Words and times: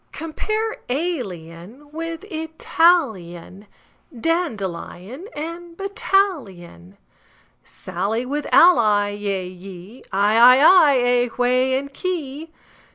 Compare 0.13 0.77
alien 0.89 1.91
with 1.91 2.23
Italian, 2.31 3.67
Dandelion 4.19 5.27
with 5.35 5.77
battalion, 5.77 6.97
Sally 7.63 8.25
with 8.25 8.47
ally; 8.51 9.09
yea, 9.11 9.47
ye, 9.47 10.01
Eye, 10.11 10.37
I, 10.37 10.57
ay, 10.57 10.63
aye, 10.63 11.29
whey, 11.37 11.87
key, 11.89 12.47
quay! 12.47 12.53